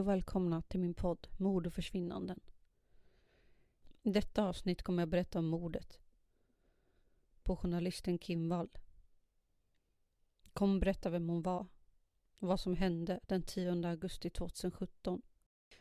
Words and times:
Och 0.00 0.08
välkomna 0.08 0.62
till 0.62 0.80
min 0.80 0.94
podd 0.94 1.28
Mord 1.36 1.66
och 1.66 1.74
försvinnanden. 1.74 2.40
I 4.02 4.10
detta 4.10 4.44
avsnitt 4.44 4.82
kommer 4.82 5.02
jag 5.02 5.08
berätta 5.08 5.38
om 5.38 5.46
mordet 5.46 6.00
på 7.42 7.56
journalisten 7.56 8.18
Kim 8.18 8.48
Wall. 8.48 8.68
Jag 10.42 10.52
kommer 10.52 10.80
berätta 10.80 11.10
vem 11.10 11.28
hon 11.28 11.42
var 11.42 11.66
vad 12.38 12.60
som 12.60 12.76
hände 12.76 13.20
den 13.26 13.42
10 13.42 13.88
augusti 13.88 14.30
2017 14.30 15.22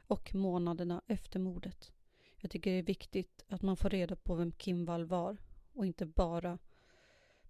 och 0.07 0.35
månaderna 0.35 1.01
efter 1.07 1.39
mordet. 1.39 1.91
Jag 2.37 2.51
tycker 2.51 2.71
det 2.71 2.77
är 2.77 2.83
viktigt 2.83 3.45
att 3.47 3.61
man 3.61 3.77
får 3.77 3.89
reda 3.89 4.15
på 4.15 4.35
vem 4.35 4.51
Kim 4.51 4.85
Wall 4.85 5.05
var 5.05 5.37
och 5.73 5.85
inte 5.85 6.05
bara 6.05 6.59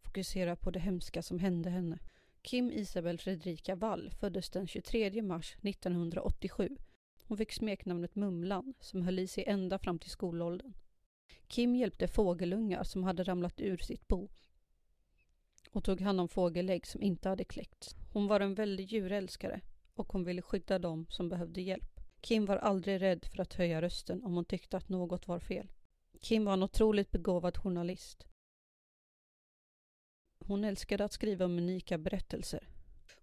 fokusera 0.01 0.55
på 0.55 0.71
det 0.71 0.79
hemska 0.79 1.21
som 1.21 1.39
hände 1.39 1.69
henne. 1.69 1.99
Kim 2.41 2.71
Isabel 2.71 3.17
Fredrika 3.17 3.75
Wall 3.75 4.11
föddes 4.19 4.49
den 4.49 4.67
23 4.67 5.21
mars 5.21 5.57
1987. 5.61 6.77
Hon 7.27 7.37
fick 7.37 7.51
smeknamnet 7.51 8.15
Mumlan 8.15 8.73
som 8.79 9.01
höll 9.01 9.19
i 9.19 9.27
sig 9.27 9.43
ända 9.47 9.79
fram 9.79 9.99
till 9.99 10.09
skolåldern. 10.09 10.73
Kim 11.47 11.75
hjälpte 11.75 12.07
fågelungar 12.07 12.83
som 12.83 13.03
hade 13.03 13.23
ramlat 13.23 13.61
ur 13.61 13.77
sitt 13.77 14.07
bo 14.07 14.29
och 15.71 15.83
tog 15.83 16.01
hand 16.01 16.21
om 16.21 16.29
fågelägg 16.29 16.87
som 16.87 17.01
inte 17.01 17.29
hade 17.29 17.43
kläckts. 17.43 17.95
Hon 18.13 18.27
var 18.27 18.39
en 18.39 18.55
väldig 18.55 18.91
djurälskare 18.91 19.61
och 19.93 20.13
hon 20.13 20.23
ville 20.23 20.41
skydda 20.41 20.79
dem 20.79 21.05
som 21.09 21.29
behövde 21.29 21.61
hjälp. 21.61 21.99
Kim 22.21 22.45
var 22.45 22.57
aldrig 22.57 23.01
rädd 23.01 23.25
för 23.25 23.41
att 23.41 23.53
höja 23.53 23.81
rösten 23.81 24.23
om 24.23 24.33
hon 24.33 24.45
tyckte 24.45 24.77
att 24.77 24.89
något 24.89 25.27
var 25.27 25.39
fel. 25.39 25.71
Kim 26.21 26.45
var 26.45 26.53
en 26.53 26.63
otroligt 26.63 27.11
begåvad 27.11 27.57
journalist. 27.57 28.25
Hon 30.49 30.63
älskade 30.63 31.03
att 31.05 31.13
skriva 31.13 31.45
om 31.45 31.57
unika 31.57 31.97
berättelser. 31.97 32.67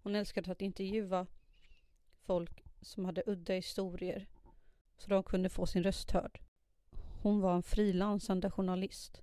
Hon 0.03 0.15
älskade 0.15 0.51
att 0.51 0.61
intervjua 0.61 1.27
folk 2.21 2.63
som 2.81 3.05
hade 3.05 3.23
udda 3.25 3.53
historier 3.53 4.27
så 4.97 5.09
de 5.09 5.23
kunde 5.23 5.49
få 5.49 5.65
sin 5.65 5.83
röst 5.83 6.11
hörd. 6.11 6.39
Hon 7.21 7.41
var 7.41 7.55
en 7.55 7.63
frilansande 7.63 8.51
journalist. 8.51 9.21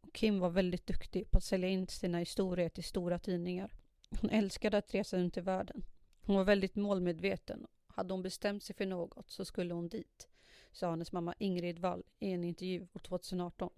Och 0.00 0.14
Kim 0.14 0.40
var 0.40 0.50
väldigt 0.50 0.86
duktig 0.86 1.30
på 1.30 1.38
att 1.38 1.44
sälja 1.44 1.68
in 1.68 1.86
sina 1.86 2.18
historier 2.18 2.68
till 2.68 2.84
stora 2.84 3.18
tidningar. 3.18 3.74
Hon 4.20 4.30
älskade 4.30 4.78
att 4.78 4.94
resa 4.94 5.18
runt 5.18 5.36
i 5.36 5.40
världen. 5.40 5.84
Hon 6.20 6.36
var 6.36 6.44
väldigt 6.44 6.76
målmedveten. 6.76 7.66
Hade 7.86 8.14
hon 8.14 8.22
bestämt 8.22 8.62
sig 8.62 8.76
för 8.76 8.86
något 8.86 9.30
så 9.30 9.44
skulle 9.44 9.74
hon 9.74 9.88
dit, 9.88 10.28
sa 10.72 10.90
hennes 10.90 11.12
mamma 11.12 11.34
Ingrid 11.38 11.78
Wall 11.78 12.04
i 12.18 12.32
en 12.32 12.44
intervju 12.44 12.88
år 12.92 12.98
2018. 12.98 13.70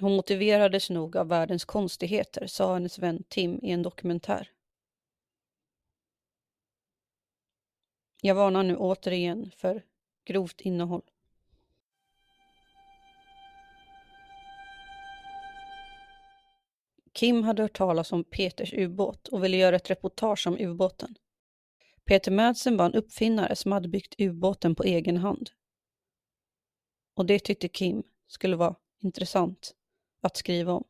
Hon 0.00 0.16
motiverades 0.16 0.90
nog 0.90 1.16
av 1.16 1.28
världens 1.28 1.64
konstigheter, 1.64 2.46
sa 2.46 2.74
hennes 2.74 2.98
vän 2.98 3.24
Tim 3.28 3.60
i 3.62 3.70
en 3.70 3.82
dokumentär. 3.82 4.50
Jag 8.20 8.34
varnar 8.34 8.62
nu 8.62 8.76
återigen 8.76 9.50
för 9.56 9.84
grovt 10.24 10.60
innehåll. 10.60 11.02
Kim 17.12 17.42
hade 17.42 17.62
hört 17.62 17.76
talas 17.76 18.12
om 18.12 18.24
Peters 18.24 18.72
ubåt 18.72 19.28
och 19.28 19.44
ville 19.44 19.56
göra 19.56 19.76
ett 19.76 19.90
reportage 19.90 20.46
om 20.46 20.58
ubåten. 20.58 21.14
Peter 22.04 22.30
Madsen 22.30 22.76
var 22.76 22.86
en 22.86 22.94
uppfinnare 22.94 23.56
som 23.56 23.72
hade 23.72 23.88
byggt 23.88 24.14
ubåten 24.18 24.74
på 24.74 24.82
egen 24.82 25.16
hand. 25.16 25.50
Och 27.14 27.26
det 27.26 27.38
tyckte 27.38 27.68
Kim 27.68 28.02
skulle 28.26 28.56
vara 28.56 28.74
intressant 28.98 29.74
att 30.22 30.36
skriva 30.36 30.72
om. 30.72 30.84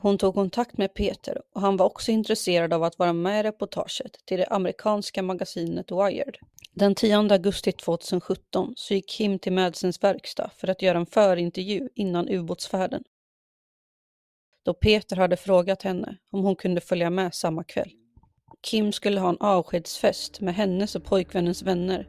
Hon 0.00 0.18
tog 0.18 0.34
kontakt 0.34 0.78
med 0.78 0.94
Peter 0.94 1.42
och 1.54 1.60
han 1.60 1.76
var 1.76 1.86
också 1.86 2.10
intresserad 2.10 2.72
av 2.72 2.84
att 2.84 2.98
vara 2.98 3.12
med 3.12 3.40
i 3.40 3.42
reportaget 3.42 4.26
till 4.26 4.38
det 4.38 4.46
amerikanska 4.46 5.22
magasinet 5.22 5.90
Wired. 5.90 6.36
Den 6.72 6.94
10 6.94 7.16
augusti 7.16 7.72
2017 7.72 8.72
så 8.76 8.94
gick 8.94 9.10
Kim 9.10 9.38
till 9.38 9.52
Madsens 9.52 10.02
verkstad 10.02 10.50
för 10.56 10.68
att 10.68 10.82
göra 10.82 10.98
en 10.98 11.06
förintervju 11.06 11.88
innan 11.94 12.28
ubåtsfärden. 12.28 13.02
Då 14.64 14.74
Peter 14.74 15.16
hade 15.16 15.36
frågat 15.36 15.82
henne 15.82 16.16
om 16.30 16.44
hon 16.44 16.56
kunde 16.56 16.80
följa 16.80 17.10
med 17.10 17.34
samma 17.34 17.64
kväll. 17.64 17.90
Kim 18.62 18.92
skulle 18.92 19.20
ha 19.20 19.28
en 19.28 19.40
avskedsfest 19.40 20.40
med 20.40 20.54
hennes 20.54 20.94
och 20.94 21.04
pojkvännens 21.04 21.62
vänner 21.62 22.08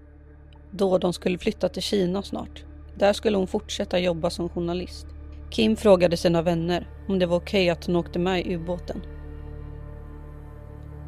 då 0.71 0.97
de 0.97 1.13
skulle 1.13 1.37
flytta 1.37 1.69
till 1.69 1.81
Kina 1.81 2.23
snart. 2.23 2.63
Där 2.97 3.13
skulle 3.13 3.37
hon 3.37 3.47
fortsätta 3.47 3.99
jobba 3.99 4.29
som 4.29 4.49
journalist. 4.49 5.07
Kim 5.49 5.75
frågade 5.75 6.17
sina 6.17 6.41
vänner 6.41 6.87
om 7.07 7.19
det 7.19 7.25
var 7.25 7.37
okej 7.37 7.63
okay 7.63 7.69
att 7.69 7.85
hon 7.85 7.95
åkte 7.95 8.19
med 8.19 8.45
i 8.45 8.55
ubåten. 8.55 9.01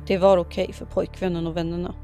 Det 0.08 0.18
var 0.18 0.38
okej 0.38 0.64
okay 0.64 0.74
för 0.74 0.86
pojkvännen 0.86 1.48
och 1.48 1.58
vännerna. 1.58 1.96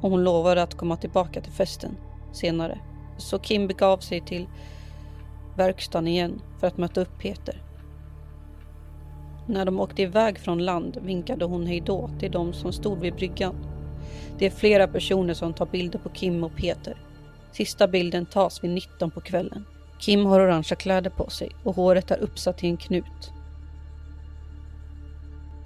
Och 0.00 0.10
hon 0.10 0.24
lovade 0.24 0.62
att 0.62 0.74
komma 0.74 0.96
tillbaka 0.96 1.40
till 1.40 1.52
festen 1.52 1.96
senare. 2.32 2.78
Så 3.16 3.38
Kim 3.38 3.66
begav 3.66 3.98
sig 3.98 4.20
till 4.20 4.48
verkstaden 5.56 6.08
igen 6.08 6.42
för 6.60 6.66
att 6.66 6.78
möta 6.78 7.00
upp 7.00 7.18
Peter. 7.18 7.62
När 9.46 9.64
de 9.64 9.80
åkte 9.80 10.02
iväg 10.02 10.38
från 10.38 10.64
land 10.64 10.98
vinkade 11.02 11.44
hon 11.44 11.66
hejdå 11.66 12.10
till 12.18 12.32
de 12.32 12.52
som 12.52 12.72
stod 12.72 12.98
vid 12.98 13.14
bryggan. 13.14 13.54
Det 14.38 14.46
är 14.46 14.50
flera 14.50 14.88
personer 14.88 15.34
som 15.34 15.54
tar 15.54 15.66
bilder 15.66 15.98
på 15.98 16.08
Kim 16.08 16.44
och 16.44 16.56
Peter. 16.56 16.96
Sista 17.52 17.88
bilden 17.88 18.26
tas 18.26 18.64
vid 18.64 18.70
19 18.70 19.10
på 19.10 19.20
kvällen. 19.20 19.64
Kim 19.98 20.26
har 20.26 20.40
orangea 20.40 20.76
kläder 20.76 21.10
på 21.10 21.30
sig 21.30 21.50
och 21.62 21.76
håret 21.76 22.10
är 22.10 22.18
uppsatt 22.18 22.64
i 22.64 22.66
en 22.66 22.76
knut. 22.76 23.32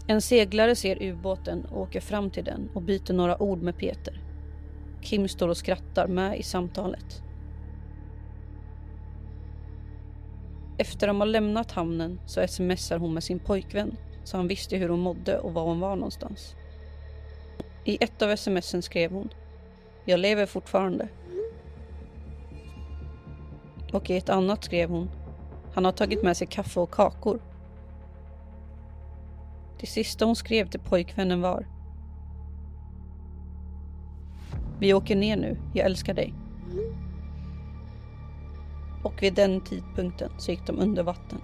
En 0.06 0.20
seglare 0.20 0.76
ser 0.76 1.02
ubåten 1.02 1.64
och 1.64 1.80
åker 1.80 2.00
fram 2.00 2.30
till 2.30 2.44
den 2.44 2.68
och 2.74 2.82
byter 2.82 3.12
några 3.12 3.42
ord 3.42 3.62
med 3.62 3.76
Peter. 3.76 4.22
Kim 5.02 5.28
står 5.28 5.48
och 5.48 5.56
skrattar 5.56 6.06
med 6.06 6.38
i 6.38 6.42
samtalet. 6.42 7.22
Efter 10.78 11.06
de 11.06 11.20
har 11.20 11.26
lämnat 11.26 11.70
hamnen 11.70 12.20
så 12.26 12.48
smsar 12.48 12.98
hon 12.98 13.14
med 13.14 13.24
sin 13.24 13.38
pojkvän 13.38 13.96
så 14.24 14.36
han 14.36 14.48
visste 14.48 14.76
hur 14.76 14.88
hon 14.88 15.00
mådde 15.00 15.38
och 15.38 15.54
var 15.54 15.64
hon 15.64 15.80
var 15.80 15.96
någonstans. 15.96 16.54
I 17.84 18.04
ett 18.04 18.22
av 18.22 18.36
smsen 18.36 18.82
skrev 18.82 19.12
hon 19.12 19.28
Jag 20.04 20.20
lever 20.20 20.46
fortfarande. 20.46 21.08
Och 23.92 24.10
i 24.10 24.16
ett 24.16 24.28
annat 24.28 24.64
skrev 24.64 24.90
hon 24.90 25.10
Han 25.74 25.84
har 25.84 25.92
tagit 25.92 26.22
med 26.22 26.36
sig 26.36 26.46
kaffe 26.46 26.80
och 26.80 26.90
kakor. 26.90 27.40
Det 29.80 29.86
sista 29.86 30.24
hon 30.24 30.36
skrev 30.36 30.68
till 30.68 30.80
pojkvännen 30.80 31.40
var 31.40 31.66
Vi 34.78 34.94
åker 34.94 35.16
ner 35.16 35.36
nu, 35.36 35.58
jag 35.74 35.86
älskar 35.86 36.14
dig. 36.14 36.34
Och 39.04 39.22
vid 39.22 39.34
den 39.34 39.60
tidpunkten 39.60 40.30
så 40.38 40.50
gick 40.50 40.66
de 40.66 40.78
under 40.78 41.02
vatten. 41.02 41.40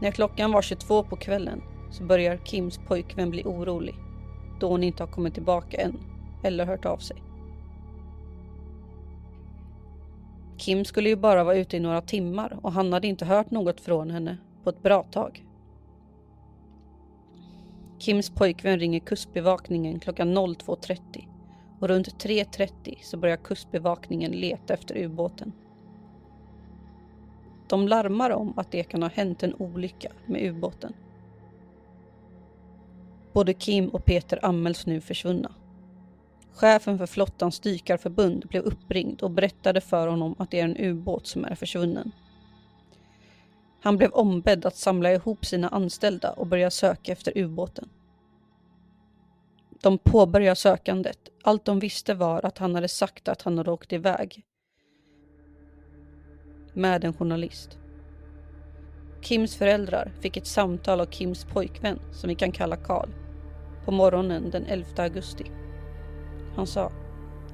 När 0.00 0.10
klockan 0.10 0.52
var 0.52 0.62
22 0.62 1.02
på 1.02 1.16
kvällen 1.16 1.62
så 1.90 2.04
börjar 2.04 2.40
Kims 2.44 2.78
pojkvän 2.78 3.30
bli 3.30 3.42
orolig 3.44 3.94
då 4.60 4.68
hon 4.68 4.84
inte 4.84 5.02
har 5.02 5.08
kommit 5.08 5.34
tillbaka 5.34 5.76
än 5.76 5.98
eller 6.42 6.66
hört 6.66 6.84
av 6.84 6.98
sig. 6.98 7.22
Kim 10.68 10.84
skulle 10.84 11.08
ju 11.08 11.16
bara 11.16 11.44
vara 11.44 11.56
ute 11.56 11.76
i 11.76 11.80
några 11.80 12.00
timmar 12.00 12.58
och 12.62 12.72
han 12.72 12.92
hade 12.92 13.06
inte 13.06 13.24
hört 13.24 13.50
något 13.50 13.80
från 13.80 14.10
henne 14.10 14.38
på 14.64 14.70
ett 14.70 14.82
bra 14.82 15.02
tag. 15.02 15.44
Kims 17.98 18.30
pojkvän 18.30 18.78
ringer 18.78 19.00
kustbevakningen 19.00 20.00
klockan 20.00 20.38
02.30 20.38 21.00
och 21.80 21.88
runt 21.88 22.08
3.30 22.24 22.98
så 23.02 23.16
börjar 23.16 23.36
kustbevakningen 23.36 24.32
leta 24.32 24.74
efter 24.74 24.96
ubåten. 24.96 25.52
De 27.68 27.88
larmar 27.88 28.30
om 28.30 28.52
att 28.56 28.70
det 28.70 28.82
kan 28.82 29.02
ha 29.02 29.10
hänt 29.10 29.42
en 29.42 29.54
olycka 29.54 30.12
med 30.26 30.42
ubåten. 30.42 30.92
Både 33.32 33.54
Kim 33.54 33.88
och 33.88 34.04
Peter 34.04 34.44
anmäls 34.44 34.86
nu 34.86 35.00
försvunna. 35.00 35.52
Chefen 36.58 36.98
för 36.98 37.06
flottans 37.06 37.60
dykarförbund 37.60 38.46
blev 38.48 38.62
uppringd 38.62 39.22
och 39.22 39.30
berättade 39.30 39.80
för 39.80 40.08
honom 40.08 40.34
att 40.38 40.50
det 40.50 40.60
är 40.60 40.64
en 40.64 40.76
ubåt 40.76 41.26
som 41.26 41.44
är 41.44 41.54
försvunnen. 41.54 42.12
Han 43.80 43.96
blev 43.96 44.10
ombedd 44.12 44.66
att 44.66 44.76
samla 44.76 45.12
ihop 45.12 45.46
sina 45.46 45.68
anställda 45.68 46.32
och 46.32 46.46
börja 46.46 46.70
söka 46.70 47.12
efter 47.12 47.38
ubåten. 47.38 47.88
De 49.82 49.98
påbörjade 49.98 50.56
sökandet. 50.56 51.18
Allt 51.42 51.64
de 51.64 51.78
visste 51.78 52.14
var 52.14 52.46
att 52.46 52.58
han 52.58 52.74
hade 52.74 52.88
sagt 52.88 53.28
att 53.28 53.42
han 53.42 53.58
hade 53.58 53.70
åkt 53.70 53.92
iväg. 53.92 54.42
Med 56.72 57.04
en 57.04 57.14
journalist. 57.14 57.78
Kims 59.20 59.56
föräldrar 59.56 60.12
fick 60.20 60.36
ett 60.36 60.46
samtal 60.46 61.00
av 61.00 61.06
Kims 61.06 61.44
pojkvän, 61.44 62.00
som 62.12 62.28
vi 62.28 62.34
kan 62.34 62.52
kalla 62.52 62.76
Karl, 62.76 63.08
på 63.84 63.90
morgonen 63.90 64.50
den 64.50 64.66
11 64.66 65.02
augusti. 65.02 65.44
Han 66.58 66.66
sa 66.66 66.92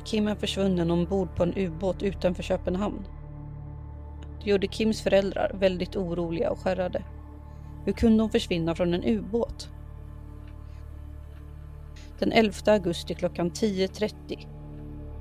Kim 0.04 0.28
är 0.28 0.34
försvunnen 0.34 0.90
ombord 0.90 1.36
på 1.36 1.42
en 1.42 1.54
ubåt 1.56 2.02
utanför 2.02 2.42
Köpenhamn. 2.42 3.06
Det 4.44 4.50
gjorde 4.50 4.66
Kims 4.66 5.02
föräldrar 5.02 5.50
väldigt 5.54 5.96
oroliga 5.96 6.50
och 6.50 6.58
skärrade. 6.58 7.02
Hur 7.84 7.92
kunde 7.92 8.22
hon 8.22 8.30
försvinna 8.30 8.74
från 8.74 8.94
en 8.94 9.04
ubåt? 9.04 9.68
Den 12.18 12.32
11 12.32 12.52
augusti 12.66 13.14
klockan 13.14 13.50
10.30 13.50 14.46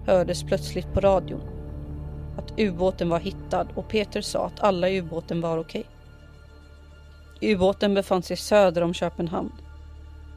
hördes 0.05 0.43
plötsligt 0.43 0.93
på 0.93 0.99
radion 0.99 1.41
att 2.37 2.59
ubåten 2.59 3.09
var 3.09 3.19
hittad 3.19 3.67
och 3.75 3.87
Peter 3.87 4.21
sa 4.21 4.45
att 4.45 4.59
alla 4.59 4.89
i 4.89 4.99
ubåten 4.99 5.41
var 5.41 5.57
okej. 5.57 5.85
Ubåten 7.41 7.93
befann 7.93 8.23
sig 8.23 8.37
söder 8.37 8.81
om 8.81 8.93
Köpenhamn. 8.93 9.51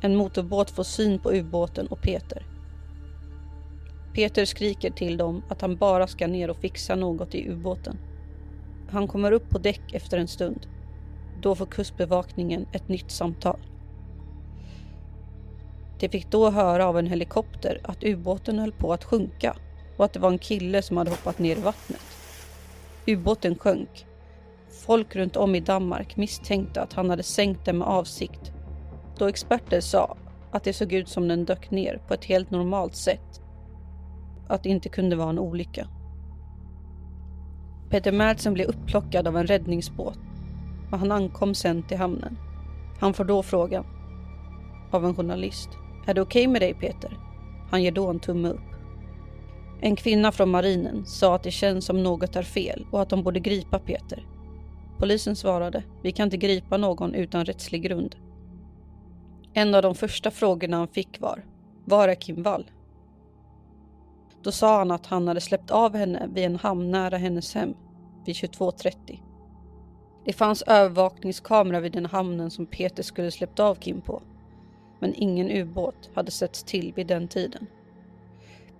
En 0.01 0.17
motorbåt 0.17 0.71
får 0.71 0.85
syn 0.85 1.19
på 1.19 1.33
ubåten 1.33 1.87
och 1.87 2.01
Peter. 2.03 2.56
Peter 4.17 4.45
skriker 4.45 4.91
till 4.91 5.17
dem 5.17 5.43
att 5.49 5.61
han 5.61 5.77
bara 5.77 6.07
ska 6.07 6.27
ner 6.27 6.51
och 6.51 6.57
fixa 6.57 6.95
något 6.95 7.35
i 7.35 7.49
ubåten. 7.49 7.99
Han 8.91 9.09
kommer 9.09 9.33
upp 9.33 9.51
på 9.51 9.59
däck 9.59 9.95
efter 9.95 10.19
en 10.19 10.29
stund. 10.29 10.67
Då 11.41 11.55
får 11.55 11.67
kustbevakningen 11.67 12.67
ett 12.73 12.89
nytt 12.89 13.11
samtal. 13.11 13.61
De 16.01 16.09
fick 16.09 16.31
då 16.31 16.51
höra 16.51 16.87
av 16.87 16.99
en 16.99 17.07
helikopter 17.07 17.81
att 17.85 18.05
ubåten 18.05 18.59
höll 18.59 18.73
på 18.73 18.93
att 18.93 19.05
sjunka 19.05 19.57
och 19.97 20.05
att 20.05 20.13
det 20.13 20.21
var 20.21 20.31
en 20.31 20.39
kille 20.39 20.83
som 20.83 20.97
hade 20.97 21.11
hoppat 21.11 21.39
ner 21.39 21.57
i 21.57 21.61
vattnet. 21.61 22.05
Ubåten 23.07 23.59
sjönk. 23.59 24.07
Folk 24.87 25.17
runt 25.17 25.37
om 25.37 25.55
i 25.55 25.61
Danmark 25.61 26.17
misstänkte 26.17 26.83
att 26.83 26.93
han 26.93 27.11
hade 27.11 27.23
sänkt 27.23 27.65
den 27.65 27.79
med 27.79 27.89
avsikt 27.89 28.53
då 29.19 29.27
experter 29.27 29.81
sa 29.81 30.17
att 30.51 30.65
det 30.65 30.73
såg 30.73 30.93
ut 30.93 31.09
som 31.09 31.29
den 31.29 31.45
dök 31.45 31.71
ner 31.71 32.01
på 32.09 32.15
ett 32.15 32.25
helt 32.25 32.51
normalt 32.51 32.97
sätt. 32.97 33.41
Att 34.49 34.63
det 34.63 34.69
inte 34.69 34.89
kunde 34.89 35.17
vara 35.17 35.31
en 35.31 35.39
olycka. 35.39 35.89
Peter 37.91 38.13
Madsen 38.13 38.55
blev 38.55 38.67
upplockad 38.67 39.29
av 39.29 39.37
en 39.37 39.47
räddningsbåt 39.47 40.19
och 40.91 40.99
han 40.99 41.13
ankom 41.13 41.55
sen 41.55 41.83
till 41.83 41.99
hamnen. 41.99 42.39
Han 43.01 43.15
får 43.15 43.25
då 43.25 43.43
frågan 43.43 43.87
av 44.91 45.05
en 45.05 45.15
journalist. 45.15 45.69
Är 46.07 46.15
det 46.15 46.21
okej 46.21 46.43
okay 46.43 46.53
med 46.53 46.63
dig 46.63 46.75
Peter? 46.75 47.19
Han 47.71 47.83
ger 47.83 47.93
då 47.93 48.09
en 48.11 48.21
tumme 48.21 48.49
upp. 48.49 48.61
En 49.81 49.97
kvinna 49.97 50.33
från 50.33 50.51
marinen 50.51 51.07
sa 51.07 51.35
att 51.35 51.43
det 51.43 51.51
känns 51.51 51.85
som 51.85 52.03
något 52.03 52.37
är 52.37 52.43
fel 52.43 52.87
och 52.91 53.03
att 53.03 53.09
de 53.09 53.23
borde 53.23 53.41
gripa 53.41 53.79
Peter. 53.79 54.27
Polisen 54.99 55.37
svarade, 55.37 55.83
vi 56.03 56.13
kan 56.13 56.25
inte 56.25 56.37
gripa 56.37 56.77
någon 56.77 57.15
utan 57.15 57.45
rättslig 57.45 57.83
grund. 57.83 58.17
En 59.53 59.75
av 59.75 59.83
de 59.83 59.95
första 59.95 60.31
frågorna 60.31 60.77
han 60.77 60.89
fick 60.89 61.21
var, 61.21 61.45
var 61.85 62.09
är 62.09 62.15
Kim 62.15 62.43
Wall? 62.43 62.71
Då 64.47 64.53
sa 64.53 64.79
han 64.79 64.91
att 64.91 65.07
han 65.07 65.29
hade 65.29 65.41
släppt 65.41 65.71
av 65.71 65.97
henne 65.97 66.29
vid 66.33 66.45
en 66.45 66.57
hamn 66.57 66.91
nära 66.91 67.17
hennes 67.17 67.55
hem 67.55 67.75
vid 68.25 68.35
22.30. 68.35 69.21
Det 70.25 70.33
fanns 70.33 70.63
övervakningskamera 70.63 71.81
vid 71.81 71.93
den 71.93 72.07
hamnen 72.07 72.51
som 72.51 72.67
Peter 72.67 73.03
skulle 73.03 73.31
släppt 73.31 73.61
av 73.61 73.75
Kim 73.75 74.01
på 74.01 74.23
men 75.01 75.15
ingen 75.15 75.51
ubåt 75.51 76.11
hade 76.15 76.31
setts 76.31 76.63
till 76.63 76.93
vid 76.97 77.07
den 77.07 77.29
tiden. 77.29 77.67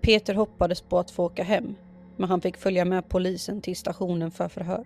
Peter 0.01 0.35
hoppades 0.35 0.81
på 0.81 0.99
att 0.99 1.11
få 1.11 1.25
åka 1.25 1.43
hem, 1.43 1.75
men 2.17 2.29
han 2.29 2.41
fick 2.41 2.57
följa 2.57 2.85
med 2.85 3.09
polisen 3.09 3.61
till 3.61 3.77
stationen 3.77 4.31
för 4.31 4.49
förhör. 4.49 4.85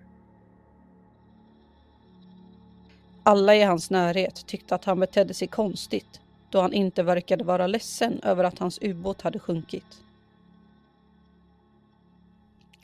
Alla 3.23 3.57
i 3.57 3.63
hans 3.63 3.91
närhet 3.91 4.47
tyckte 4.47 4.75
att 4.75 4.85
han 4.85 5.01
betedde 5.01 5.35
sig 5.35 5.49
konstigt 5.49 6.21
då 6.51 6.61
han 6.61 6.73
inte 6.73 7.03
verkade 7.03 7.45
vara 7.45 7.67
ledsen 7.67 8.21
över 8.23 8.45
att 8.45 8.59
hans 8.59 8.79
ubåt 8.83 9.23
hade 9.23 9.39
sjunkit. 9.39 10.03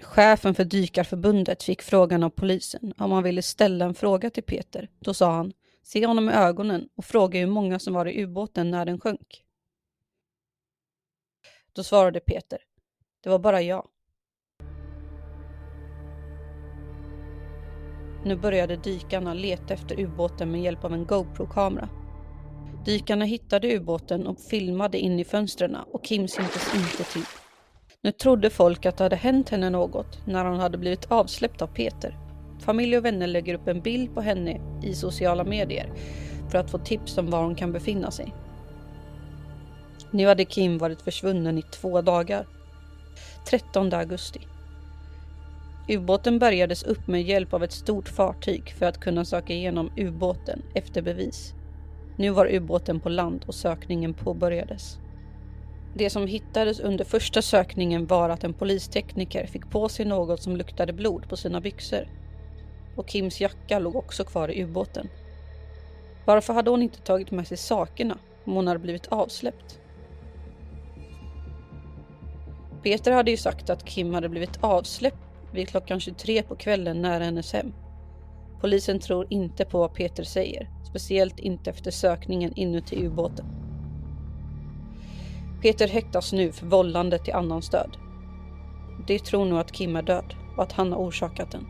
Chefen 0.02 0.54
för 0.54 0.64
Dykarförbundet 0.64 1.62
fick 1.62 1.82
frågan 1.82 2.22
av 2.22 2.30
polisen 2.30 2.94
om 2.98 3.12
han 3.12 3.22
ville 3.22 3.42
ställa 3.42 3.84
en 3.84 3.94
fråga 3.94 4.30
till 4.30 4.42
Peter. 4.42 4.88
Då 4.98 5.14
sa 5.14 5.32
han 5.32 5.52
se 5.82 6.06
honom 6.06 6.30
i 6.30 6.32
ögonen 6.32 6.88
och 6.94 7.04
fråga 7.04 7.40
hur 7.40 7.46
många 7.46 7.78
som 7.78 7.94
var 7.94 8.06
i 8.06 8.22
ubåten 8.22 8.70
när 8.70 8.84
den 8.84 9.00
sjönk. 9.00 9.42
Då 11.72 11.82
svarade 11.82 12.20
Peter. 12.20 12.58
Det 13.20 13.28
var 13.30 13.38
bara 13.38 13.62
jag. 13.62 13.88
Nu 18.24 18.36
började 18.36 18.76
dykarna 18.76 19.34
leta 19.34 19.74
efter 19.74 20.00
ubåten 20.00 20.50
med 20.50 20.62
hjälp 20.62 20.84
av 20.84 20.92
en 20.92 21.06
GoPro-kamera. 21.06 21.88
Dykarna 22.84 23.24
hittade 23.24 23.76
ubåten 23.76 24.26
och 24.26 24.40
filmade 24.40 24.98
in 24.98 25.20
i 25.20 25.24
fönstren 25.24 25.76
och 25.76 26.04
Kim 26.04 26.28
syntes 26.28 26.74
inte 26.74 27.12
till. 27.12 27.45
Nu 28.02 28.12
trodde 28.12 28.50
folk 28.50 28.86
att 28.86 28.96
det 28.96 29.04
hade 29.04 29.16
hänt 29.16 29.48
henne 29.48 29.70
något 29.70 30.26
när 30.26 30.44
hon 30.44 30.60
hade 30.60 30.78
blivit 30.78 31.12
avsläppt 31.12 31.62
av 31.62 31.66
Peter 31.66 32.16
Familj 32.60 32.96
och 32.96 33.04
vänner 33.04 33.26
lägger 33.26 33.54
upp 33.54 33.68
en 33.68 33.80
bild 33.80 34.14
på 34.14 34.20
henne 34.20 34.60
i 34.82 34.94
sociala 34.94 35.44
medier 35.44 35.92
för 36.50 36.58
att 36.58 36.70
få 36.70 36.78
tips 36.78 37.18
om 37.18 37.30
var 37.30 37.42
hon 37.42 37.54
kan 37.54 37.72
befinna 37.72 38.10
sig. 38.10 38.34
Nu 40.10 40.26
hade 40.26 40.44
Kim 40.44 40.78
varit 40.78 41.02
försvunnen 41.02 41.58
i 41.58 41.62
två 41.62 42.02
dagar. 42.02 42.46
13 43.48 43.92
augusti. 43.92 44.40
Ubåten 45.88 46.38
bärgades 46.38 46.82
upp 46.82 47.06
med 47.06 47.22
hjälp 47.22 47.54
av 47.54 47.64
ett 47.64 47.72
stort 47.72 48.08
fartyg 48.08 48.74
för 48.78 48.86
att 48.86 49.00
kunna 49.00 49.24
söka 49.24 49.52
igenom 49.52 49.90
ubåten 49.96 50.62
efter 50.74 51.02
bevis. 51.02 51.54
Nu 52.16 52.30
var 52.30 52.54
ubåten 52.54 53.00
på 53.00 53.08
land 53.08 53.44
och 53.46 53.54
sökningen 53.54 54.14
påbörjades. 54.14 54.98
Det 55.98 56.10
som 56.10 56.26
hittades 56.26 56.80
under 56.80 57.04
första 57.04 57.42
sökningen 57.42 58.06
var 58.06 58.30
att 58.30 58.44
en 58.44 58.52
polistekniker 58.52 59.46
fick 59.46 59.70
på 59.70 59.88
sig 59.88 60.04
något 60.04 60.42
som 60.42 60.56
luktade 60.56 60.92
blod 60.92 61.28
på 61.28 61.36
sina 61.36 61.60
byxor 61.60 62.08
och 62.96 63.10
Kims 63.10 63.40
jacka 63.40 63.78
låg 63.78 63.96
också 63.96 64.24
kvar 64.24 64.50
i 64.50 64.62
ubåten. 64.62 65.08
Varför 66.24 66.54
hade 66.54 66.70
hon 66.70 66.82
inte 66.82 67.00
tagit 67.00 67.30
med 67.30 67.46
sig 67.48 67.56
sakerna 67.56 68.18
om 68.44 68.52
hon 68.52 68.66
hade 68.66 68.80
blivit 68.80 69.06
avsläppt? 69.06 69.80
Peter 72.82 73.12
hade 73.12 73.30
ju 73.30 73.36
sagt 73.36 73.70
att 73.70 73.84
Kim 73.84 74.14
hade 74.14 74.28
blivit 74.28 74.58
avsläppt 74.60 75.22
vid 75.52 75.68
klockan 75.68 76.00
23 76.00 76.42
på 76.42 76.56
kvällen 76.56 77.02
nära 77.02 77.24
hennes 77.24 77.52
hem. 77.52 77.72
Polisen 78.60 79.00
tror 79.00 79.26
inte 79.30 79.64
på 79.64 79.78
vad 79.78 79.94
Peter 79.94 80.24
säger, 80.24 80.70
speciellt 80.90 81.38
inte 81.38 81.70
efter 81.70 81.90
sökningen 81.90 82.52
inuti 82.56 83.06
ubåten. 83.06 83.65
Peter 85.62 85.88
häktas 85.88 86.32
nu 86.32 86.52
för 86.52 86.66
vållande 86.66 87.18
till 87.18 87.34
annans 87.34 87.70
död. 87.70 87.96
De 89.06 89.18
tror 89.18 89.44
nog 89.44 89.58
att 89.58 89.72
Kim 89.72 89.96
är 89.96 90.02
död. 90.02 90.34
och 90.56 90.62
att 90.62 90.72
han 90.72 90.92
har 90.92 90.98
orsakat 90.98 91.50
den. 91.50 91.66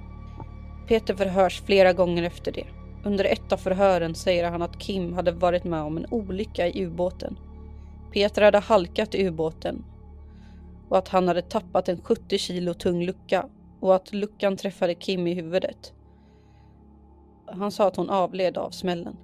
Peter 0.88 1.14
förhörs 1.14 1.62
flera 1.62 1.92
gånger 1.92 2.22
efter 2.22 2.52
det. 2.52 2.66
Under 3.04 3.24
ett 3.24 3.52
av 3.52 3.56
förhören 3.56 4.14
säger 4.14 4.50
han 4.50 4.62
att 4.62 4.78
Kim 4.78 5.12
hade 5.12 5.32
varit 5.32 5.64
med 5.64 5.82
om 5.82 5.96
en 5.96 6.06
olycka 6.10 6.66
i 6.66 6.84
ubåten. 6.84 7.38
Peter 8.12 8.42
hade 8.42 8.58
halkat 8.58 9.14
i 9.14 9.26
ubåten 9.26 9.84
och 10.88 10.98
att 10.98 11.08
han 11.08 11.28
hade 11.28 11.42
tappat 11.42 11.88
en 11.88 12.00
70 12.02 12.38
kilo 12.38 12.74
tung 12.74 13.04
lucka 13.04 13.48
och 13.80 13.94
att 13.94 14.12
luckan 14.12 14.56
träffade 14.56 14.94
Kim 14.94 15.26
i 15.26 15.34
huvudet. 15.34 15.92
Han 17.46 17.70
sa 17.70 17.88
att 17.88 17.96
hon 17.96 18.10
avled 18.10 18.58
av 18.58 18.70
smällen. 18.70 19.16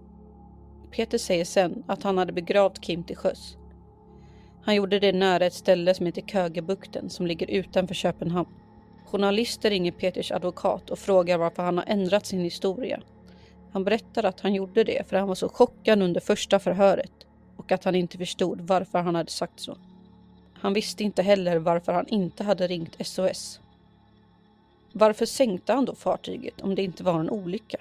Peter 0.90 1.18
säger 1.18 1.44
sen 1.44 1.84
att 1.86 2.02
han 2.02 2.18
hade 2.18 2.32
begravt 2.32 2.80
Kim 2.80 3.04
till 3.04 3.16
sjöss. 3.16 3.56
Han 4.64 4.74
gjorde 4.74 4.98
det 4.98 5.12
nära 5.12 5.46
ett 5.46 5.54
ställe 5.54 5.94
som 5.94 6.06
heter 6.06 6.22
Kögebukten 6.22 7.10
som 7.10 7.26
ligger 7.26 7.50
utanför 7.50 7.94
Köpenhamn. 7.94 8.48
Journalister 9.06 9.70
ringer 9.70 9.92
Peters 9.92 10.32
advokat 10.32 10.90
och 10.90 10.98
frågar 10.98 11.38
varför 11.38 11.62
han 11.62 11.78
har 11.78 11.84
ändrat 11.88 12.26
sin 12.26 12.40
historia. 12.40 13.00
Han 13.72 13.84
berättar 13.84 14.24
att 14.24 14.40
han 14.40 14.54
gjorde 14.54 14.84
det 14.84 15.08
för 15.08 15.16
han 15.16 15.28
var 15.28 15.34
så 15.34 15.48
chockad 15.48 16.02
under 16.02 16.20
första 16.20 16.58
förhöret 16.58 17.12
och 17.56 17.72
att 17.72 17.84
han 17.84 17.94
inte 17.94 18.18
förstod 18.18 18.60
varför 18.60 18.98
han 18.98 19.14
hade 19.14 19.30
sagt 19.30 19.60
så. 19.60 19.76
Han 20.52 20.74
visste 20.74 21.04
inte 21.04 21.22
heller 21.22 21.56
varför 21.56 21.92
han 21.92 22.08
inte 22.08 22.44
hade 22.44 22.66
ringt 22.66 23.06
SOS. 23.06 23.60
Varför 24.92 25.26
sänkte 25.26 25.72
han 25.72 25.84
då 25.84 25.94
fartyget 25.94 26.60
om 26.60 26.74
det 26.74 26.82
inte 26.82 27.04
var 27.04 27.20
en 27.20 27.30
olycka? 27.30 27.78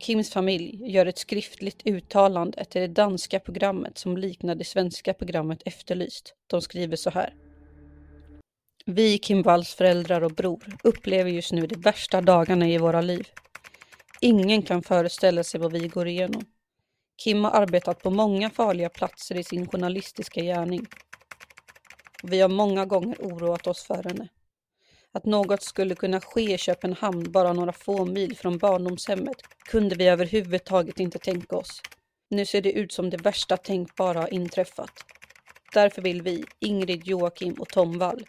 Kims 0.00 0.30
familj 0.30 0.90
gör 0.90 1.06
ett 1.06 1.18
skriftligt 1.18 1.82
uttalande 1.84 2.64
till 2.64 2.80
det 2.80 2.86
danska 2.86 3.40
programmet 3.40 3.98
som 3.98 4.16
liknar 4.16 4.54
det 4.54 4.64
svenska 4.64 5.14
programmet 5.14 5.62
Efterlyst. 5.64 6.34
De 6.46 6.62
skriver 6.62 6.96
så 6.96 7.10
här. 7.10 7.34
Vi, 8.86 9.18
Kim 9.18 9.42
Walls 9.42 9.74
föräldrar 9.74 10.20
och 10.20 10.30
bror, 10.30 10.64
upplever 10.84 11.30
just 11.30 11.52
nu 11.52 11.66
de 11.66 11.74
värsta 11.74 12.20
dagarna 12.20 12.68
i 12.68 12.78
våra 12.78 13.00
liv. 13.00 13.28
Ingen 14.20 14.62
kan 14.62 14.82
föreställa 14.82 15.44
sig 15.44 15.60
vad 15.60 15.72
vi 15.72 15.88
går 15.88 16.08
igenom. 16.08 16.42
Kim 17.24 17.44
har 17.44 17.50
arbetat 17.50 18.02
på 18.02 18.10
många 18.10 18.50
farliga 18.50 18.88
platser 18.88 19.38
i 19.38 19.44
sin 19.44 19.68
journalistiska 19.68 20.42
gärning. 20.42 20.86
Vi 22.22 22.40
har 22.40 22.48
många 22.48 22.86
gånger 22.86 23.16
oroat 23.20 23.66
oss 23.66 23.82
för 23.82 24.02
henne. 24.04 24.28
Att 25.12 25.24
något 25.24 25.62
skulle 25.62 25.94
kunna 25.94 26.20
ske 26.20 26.54
i 26.54 26.58
Köpenhamn 26.58 27.32
bara 27.32 27.52
några 27.52 27.72
få 27.72 28.04
mil 28.04 28.36
från 28.36 28.58
barndomshemmet 28.58 29.36
kunde 29.64 29.94
vi 29.94 30.08
överhuvudtaget 30.08 31.00
inte 31.00 31.18
tänka 31.18 31.56
oss. 31.56 31.82
Nu 32.30 32.46
ser 32.46 32.62
det 32.62 32.72
ut 32.72 32.92
som 32.92 33.10
det 33.10 33.16
värsta 33.16 33.56
tänkbara 33.56 34.20
har 34.20 34.34
inträffat. 34.34 34.92
Därför 35.74 36.02
vill 36.02 36.22
vi, 36.22 36.44
Ingrid, 36.60 37.06
Joakim 37.06 37.54
och 37.54 37.68
Tom 37.68 37.98
Wall, 37.98 38.26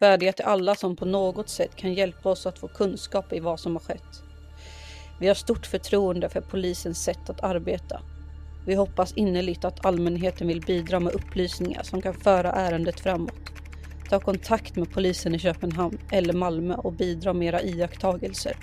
vädja 0.00 0.32
till 0.32 0.44
alla 0.44 0.74
som 0.74 0.96
på 0.96 1.04
något 1.04 1.48
sätt 1.48 1.76
kan 1.76 1.94
hjälpa 1.94 2.30
oss 2.30 2.46
att 2.46 2.58
få 2.58 2.68
kunskap 2.68 3.32
i 3.32 3.40
vad 3.40 3.60
som 3.60 3.76
har 3.76 3.80
skett. 3.80 4.22
Vi 5.20 5.28
har 5.28 5.34
stort 5.34 5.66
förtroende 5.66 6.28
för 6.28 6.40
polisens 6.40 7.04
sätt 7.04 7.30
att 7.30 7.44
arbeta. 7.44 8.00
Vi 8.66 8.74
hoppas 8.74 9.12
innerligt 9.12 9.64
att 9.64 9.86
allmänheten 9.86 10.48
vill 10.48 10.60
bidra 10.60 11.00
med 11.00 11.14
upplysningar 11.14 11.82
som 11.82 12.02
kan 12.02 12.14
föra 12.14 12.52
ärendet 12.52 13.00
framåt. 13.00 13.50
Ta 14.08 14.20
kontakt 14.20 14.76
med 14.76 14.92
polisen 14.92 15.34
i 15.34 15.38
Köpenhamn 15.38 15.98
eller 16.10 16.32
Malmö 16.32 16.74
och 16.74 16.92
bidra 16.92 17.32
med 17.32 17.48
era 17.48 17.62
iakttagelser. 17.62 18.56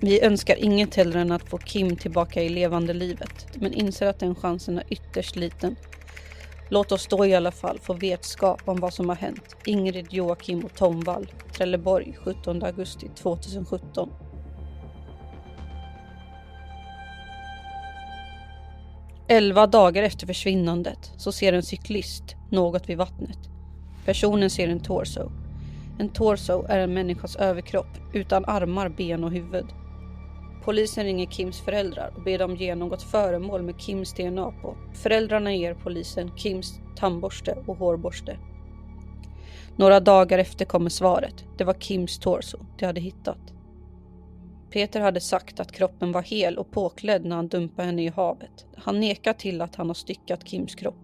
Vi 0.00 0.24
önskar 0.24 0.56
inget 0.56 0.94
hellre 0.94 1.20
än 1.20 1.32
att 1.32 1.48
få 1.48 1.58
Kim 1.58 1.96
tillbaka 1.96 2.42
i 2.42 2.48
levande 2.48 2.92
livet, 2.94 3.46
men 3.54 3.72
inser 3.72 4.06
att 4.06 4.18
den 4.18 4.34
chansen 4.34 4.78
är 4.78 4.84
ytterst 4.88 5.36
liten. 5.36 5.76
Låt 6.68 6.92
oss 6.92 7.06
då 7.06 7.26
i 7.26 7.34
alla 7.34 7.52
fall 7.52 7.78
få 7.78 7.92
vetskap 7.92 8.62
om 8.64 8.80
vad 8.80 8.94
som 8.94 9.08
har 9.08 9.16
hänt. 9.16 9.56
Ingrid, 9.64 10.06
Joakim 10.10 10.64
och 10.64 10.74
Tom 10.74 11.00
Wall, 11.00 11.26
Trelleborg 11.56 12.16
17 12.24 12.62
augusti 12.62 13.10
2017. 13.14 14.10
Elva 19.28 19.66
dagar 19.66 20.02
efter 20.02 20.26
försvinnandet 20.26 21.12
så 21.16 21.32
ser 21.32 21.52
en 21.52 21.62
cyklist 21.62 22.36
något 22.50 22.88
vid 22.88 22.98
vattnet. 22.98 23.53
Personen 24.04 24.50
ser 24.50 24.68
en 24.68 24.80
torso. 24.80 25.30
En 25.98 26.08
torso 26.08 26.64
är 26.68 26.78
en 26.78 26.94
människas 26.94 27.36
överkropp 27.36 27.98
utan 28.12 28.44
armar, 28.44 28.88
ben 28.88 29.24
och 29.24 29.30
huvud. 29.30 29.66
Polisen 30.64 31.04
ringer 31.04 31.26
Kims 31.26 31.60
föräldrar 31.60 32.12
och 32.16 32.22
ber 32.22 32.38
dem 32.38 32.56
ge 32.56 32.74
något 32.74 33.02
föremål 33.02 33.62
med 33.62 33.80
Kims 33.80 34.14
DNA 34.14 34.52
på. 34.62 34.76
Föräldrarna 34.94 35.54
ger 35.54 35.74
polisen 35.74 36.30
Kims 36.36 36.80
tandborste 36.96 37.58
och 37.66 37.76
hårborste. 37.76 38.38
Några 39.76 40.00
dagar 40.00 40.38
efter 40.38 40.64
kommer 40.64 40.90
svaret. 40.90 41.44
Det 41.58 41.64
var 41.64 41.74
Kims 41.74 42.18
torso 42.18 42.58
de 42.78 42.86
hade 42.86 43.00
hittat. 43.00 43.38
Peter 44.70 45.00
hade 45.00 45.20
sagt 45.20 45.60
att 45.60 45.72
kroppen 45.72 46.12
var 46.12 46.22
hel 46.22 46.58
och 46.58 46.70
påklädd 46.70 47.24
när 47.24 47.36
han 47.36 47.48
dumpade 47.48 47.86
henne 47.86 48.04
i 48.04 48.08
havet. 48.08 48.66
Han 48.76 49.00
nekar 49.00 49.32
till 49.32 49.60
att 49.60 49.76
han 49.76 49.86
har 49.86 49.94
styckat 49.94 50.48
Kims 50.48 50.74
kropp. 50.74 51.03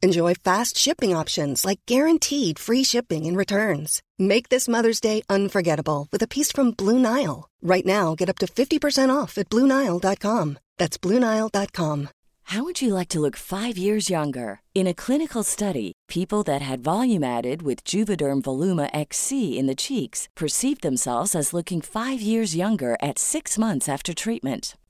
Enjoy 0.00 0.32
fast 0.34 0.78
shipping 0.78 1.12
options 1.12 1.64
like 1.64 1.80
guaranteed 1.86 2.56
free 2.56 2.84
shipping 2.84 3.26
and 3.26 3.36
returns. 3.36 4.00
Make 4.16 4.48
this 4.48 4.68
Mother's 4.68 5.00
Day 5.00 5.22
unforgettable 5.28 6.06
with 6.12 6.22
a 6.22 6.28
piece 6.28 6.52
from 6.52 6.70
Blue 6.70 7.00
Nile. 7.00 7.48
Right 7.62 7.84
now, 7.84 8.14
get 8.14 8.28
up 8.28 8.38
to 8.38 8.46
50% 8.46 9.10
off 9.10 9.36
at 9.38 9.48
BlueNile.com. 9.48 10.58
That's 10.78 10.98
BlueNile.com. 10.98 12.08
How 12.44 12.62
would 12.62 12.80
you 12.80 12.94
like 12.94 13.08
to 13.08 13.20
look 13.20 13.36
five 13.36 13.76
years 13.76 14.08
younger? 14.08 14.60
In 14.72 14.86
a 14.86 14.94
clinical 14.94 15.42
study, 15.42 15.92
people 16.08 16.44
that 16.44 16.62
had 16.62 16.80
volume 16.80 17.24
added 17.24 17.62
with 17.62 17.84
Juvederm 17.84 18.40
Voluma 18.42 18.88
XC 18.92 19.58
in 19.58 19.66
the 19.66 19.74
cheeks 19.74 20.28
perceived 20.36 20.82
themselves 20.82 21.34
as 21.34 21.52
looking 21.52 21.80
five 21.80 22.20
years 22.20 22.54
younger 22.54 22.96
at 23.02 23.18
six 23.18 23.58
months 23.58 23.88
after 23.88 24.14
treatment. 24.14 24.76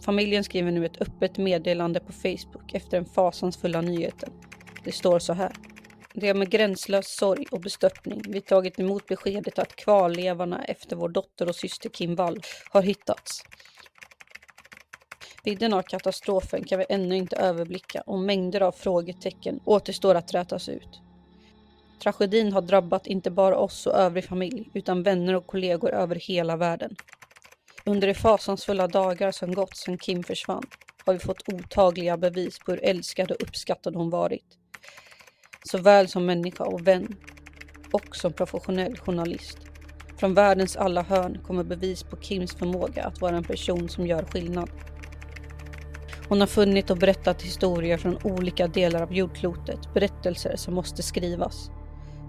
Familjen 0.00 0.44
skriver 0.44 0.70
nu 0.70 0.86
ett 0.86 1.00
öppet 1.02 1.38
meddelande 1.38 2.00
på 2.00 2.12
Facebook 2.12 2.74
efter 2.74 2.90
den 2.90 3.04
fasansfulla 3.04 3.80
nyheten. 3.80 4.32
Det 4.84 4.92
står 4.92 5.18
så 5.18 5.32
här. 5.32 5.52
Det 6.14 6.28
är 6.28 6.34
med 6.34 6.50
gränslös 6.50 7.16
sorg 7.16 7.46
och 7.50 7.60
bestörtning 7.60 8.22
vi 8.28 8.40
tagit 8.40 8.80
emot 8.80 9.06
beskedet 9.06 9.58
att 9.58 9.76
kvarlevarna 9.76 10.64
efter 10.64 10.96
vår 10.96 11.08
dotter 11.08 11.48
och 11.48 11.56
syster 11.56 11.88
Kim 11.88 12.14
Wall 12.14 12.40
har 12.70 12.82
hittats. 12.82 13.42
Vidden 15.44 15.72
av 15.72 15.82
katastrofen 15.82 16.64
kan 16.64 16.78
vi 16.78 16.84
ännu 16.88 17.16
inte 17.16 17.36
överblicka 17.36 18.00
och 18.00 18.18
mängder 18.18 18.60
av 18.60 18.72
frågetecken 18.72 19.60
återstår 19.64 20.14
att 20.14 20.34
rätas 20.34 20.68
ut. 20.68 21.00
Tragedin 22.02 22.52
har 22.52 22.62
drabbat 22.62 23.06
inte 23.06 23.30
bara 23.30 23.56
oss 23.56 23.86
och 23.86 23.94
övrig 23.94 24.24
familj 24.24 24.70
utan 24.74 25.02
vänner 25.02 25.34
och 25.34 25.46
kollegor 25.46 25.90
över 25.90 26.14
hela 26.14 26.56
världen. 26.56 26.96
Under 27.84 28.08
de 28.08 28.14
fasansfulla 28.14 28.88
dagar 28.88 29.32
som 29.32 29.54
gått 29.54 29.76
sedan 29.76 29.98
Kim 29.98 30.22
försvann 30.22 30.64
har 31.04 31.12
vi 31.12 31.18
fått 31.18 31.52
otagliga 31.52 32.16
bevis 32.16 32.58
på 32.58 32.72
hur 32.72 32.84
älskad 32.84 33.30
och 33.30 33.42
uppskattad 33.42 33.96
hon 33.96 34.10
varit. 34.10 34.46
Såväl 35.64 36.08
som 36.08 36.26
människa 36.26 36.64
och 36.64 36.86
vän 36.86 37.16
och 37.92 38.16
som 38.16 38.32
professionell 38.32 38.96
journalist. 38.98 39.58
Från 40.16 40.34
världens 40.34 40.76
alla 40.76 41.02
hörn 41.02 41.38
kommer 41.46 41.64
bevis 41.64 42.02
på 42.02 42.16
Kims 42.16 42.54
förmåga 42.54 43.04
att 43.04 43.20
vara 43.20 43.36
en 43.36 43.44
person 43.44 43.88
som 43.88 44.06
gör 44.06 44.24
skillnad. 44.24 44.70
Hon 46.28 46.40
har 46.40 46.46
funnit 46.46 46.90
och 46.90 46.98
berättat 46.98 47.42
historier 47.42 47.98
från 47.98 48.18
olika 48.24 48.66
delar 48.66 49.02
av 49.02 49.14
jordklotet, 49.14 49.94
berättelser 49.94 50.56
som 50.56 50.74
måste 50.74 51.02
skrivas. 51.02 51.70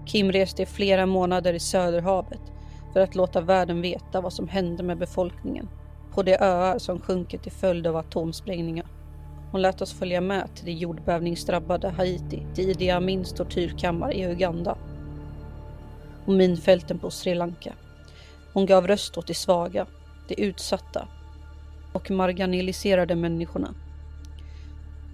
Kim 0.06 0.32
reste 0.32 0.62
i 0.62 0.66
flera 0.66 1.06
månader 1.06 1.52
i 1.54 1.60
Söderhavet 1.60 2.51
för 2.92 3.00
att 3.00 3.14
låta 3.14 3.40
världen 3.40 3.80
veta 3.80 4.20
vad 4.20 4.32
som 4.32 4.48
hände 4.48 4.82
med 4.82 4.98
befolkningen 4.98 5.68
på 6.14 6.22
de 6.22 6.36
öar 6.40 6.78
som 6.78 7.00
sjunker 7.00 7.38
till 7.38 7.52
följd 7.52 7.86
av 7.86 7.96
atomsprängningar. 7.96 8.86
Hon 9.50 9.62
lät 9.62 9.82
oss 9.82 9.92
följa 9.92 10.20
med 10.20 10.54
till 10.54 10.64
det 10.64 10.72
jordbävningsdrabbade 10.72 11.88
Haiti, 11.88 12.46
till 12.54 12.70
Idi 12.70 12.90
Amins 12.90 13.32
tortyrkammare 13.32 14.12
i 14.12 14.26
Uganda 14.26 14.78
och 16.26 16.32
minfälten 16.32 16.98
på 16.98 17.10
Sri 17.10 17.34
Lanka. 17.34 17.74
Hon 18.52 18.66
gav 18.66 18.86
röst 18.86 19.18
åt 19.18 19.26
de 19.26 19.34
svaga, 19.34 19.86
de 20.28 20.34
utsatta 20.34 21.08
och 21.92 22.10
marginaliserade 22.10 23.16
människorna. 23.16 23.74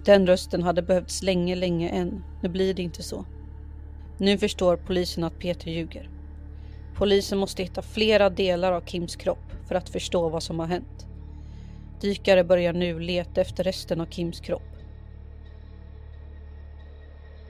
Den 0.05 0.27
rösten 0.27 0.63
hade 0.63 0.81
behövts 0.81 1.23
länge, 1.23 1.55
länge 1.55 1.89
än. 1.89 2.23
Nu 2.41 2.49
blir 2.49 2.73
det 2.73 2.81
inte 2.81 3.03
så. 3.03 3.25
Nu 4.17 4.37
förstår 4.37 4.77
polisen 4.77 5.23
att 5.23 5.39
Peter 5.39 5.71
ljuger. 5.71 6.09
Polisen 6.95 7.37
måste 7.37 7.63
hitta 7.63 7.81
flera 7.81 8.29
delar 8.29 8.71
av 8.71 8.81
Kims 8.81 9.15
kropp 9.15 9.51
för 9.67 9.75
att 9.75 9.89
förstå 9.89 10.29
vad 10.29 10.43
som 10.43 10.59
har 10.59 10.67
hänt. 10.67 11.07
Dykare 12.01 12.43
börjar 12.43 12.73
nu 12.73 12.99
leta 12.99 13.41
efter 13.41 13.63
resten 13.63 14.01
av 14.01 14.05
Kims 14.05 14.39
kropp. 14.39 14.61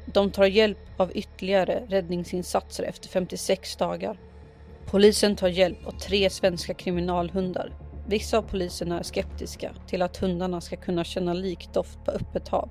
De 0.06 0.32
tar 0.32 0.46
hjälp 0.46 1.00
av 1.00 1.12
ytterligare 1.18 1.84
räddningsinsatser 1.88 2.84
efter 2.84 3.10
56 3.10 3.76
dagar. 3.76 4.20
Polisen 4.86 5.36
tar 5.36 5.48
hjälp 5.48 5.88
av 5.88 5.92
tre 5.92 6.30
svenska 6.30 6.74
kriminalhundar. 6.74 7.74
Vissa 8.08 8.38
av 8.38 8.42
poliserna 8.42 9.00
är 9.00 9.04
skeptiska 9.04 9.72
till 9.88 10.02
att 10.02 10.18
hundarna 10.18 10.62
ska 10.62 10.76
kunna 10.76 11.04
känna 11.04 11.34
likdoft 11.34 12.06
på 12.06 12.12
öppet 12.12 12.48
hav. 12.48 12.70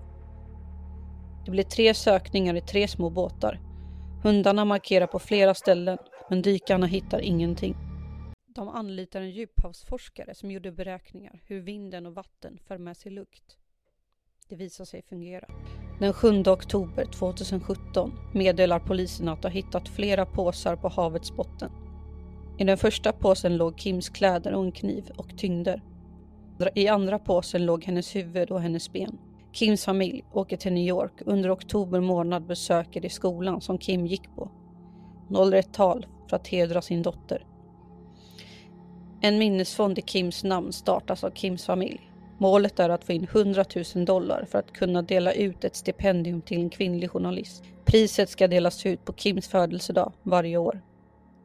Det 1.44 1.50
blir 1.50 1.64
tre 1.64 1.94
sökningar 1.94 2.54
i 2.54 2.60
tre 2.60 2.88
små 2.88 3.10
båtar. 3.10 3.60
Hundarna 4.22 4.64
markerar 4.64 5.06
på 5.06 5.18
flera 5.18 5.54
ställen, 5.54 5.98
men 6.28 6.42
dykarna 6.42 6.86
hittar 6.86 7.20
ingenting. 7.20 7.76
De 8.46 8.68
anlitar 8.68 9.20
en 9.20 9.30
djuphavsforskare 9.30 10.34
som 10.34 10.50
gjorde 10.50 10.72
beräkningar 10.72 11.42
hur 11.46 11.60
vinden 11.60 12.06
och 12.06 12.14
vatten 12.14 12.58
för 12.66 12.78
med 12.78 12.96
sig 12.96 13.12
lukt. 13.12 13.56
Det 14.48 14.56
visar 14.56 14.84
sig 14.84 15.02
fungera. 15.02 15.46
Den 16.00 16.12
7 16.12 16.42
oktober 16.42 17.04
2017 17.04 18.12
meddelar 18.34 18.78
polisen 18.78 19.28
att 19.28 19.42
de 19.42 19.48
hittat 19.48 19.88
flera 19.88 20.26
påsar 20.26 20.76
på 20.76 20.88
havets 20.88 21.36
botten. 21.36 21.70
I 22.58 22.64
den 22.64 22.78
första 22.78 23.12
påsen 23.12 23.56
låg 23.56 23.80
Kims 23.80 24.08
kläder 24.08 24.54
och 24.54 24.64
en 24.64 24.72
kniv 24.72 25.10
och 25.16 25.38
tyngder. 25.38 25.82
I 26.74 26.88
andra 26.88 27.18
påsen 27.18 27.66
låg 27.66 27.84
hennes 27.84 28.16
huvud 28.16 28.50
och 28.50 28.60
hennes 28.60 28.92
ben. 28.92 29.18
Kims 29.52 29.84
familj 29.84 30.24
åker 30.32 30.56
till 30.56 30.72
New 30.72 30.88
York 30.88 31.22
under 31.26 31.54
oktober 31.54 32.00
månad 32.00 32.46
besöker 32.46 33.00
de 33.00 33.10
skolan 33.10 33.60
som 33.60 33.78
Kim 33.78 34.06
gick 34.06 34.34
på. 34.36 34.50
Hon 35.28 35.36
håller 35.36 35.56
ett 35.56 35.74
tal 35.74 36.06
för 36.28 36.36
att 36.36 36.48
hedra 36.48 36.82
sin 36.82 37.02
dotter. 37.02 37.46
En 39.20 39.38
minnesfond 39.38 39.98
i 39.98 40.02
Kims 40.02 40.44
namn 40.44 40.72
startas 40.72 41.24
av 41.24 41.30
Kims 41.30 41.66
familj. 41.66 42.10
Målet 42.38 42.80
är 42.80 42.88
att 42.88 43.04
få 43.04 43.12
in 43.12 43.24
100 43.32 43.64
000 43.94 44.04
dollar 44.04 44.46
för 44.50 44.58
att 44.58 44.72
kunna 44.72 45.02
dela 45.02 45.32
ut 45.32 45.64
ett 45.64 45.76
stipendium 45.76 46.42
till 46.42 46.60
en 46.60 46.70
kvinnlig 46.70 47.10
journalist. 47.10 47.64
Priset 47.84 48.28
ska 48.28 48.48
delas 48.48 48.86
ut 48.86 49.04
på 49.04 49.12
Kims 49.12 49.48
födelsedag 49.48 50.12
varje 50.22 50.56
år. 50.56 50.80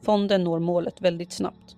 Fonden 0.02 0.44
når 0.44 0.60
målet 0.60 1.02
väldigt 1.02 1.32
snabbt. 1.32 1.76